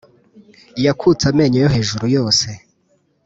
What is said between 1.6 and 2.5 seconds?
yohejuru yose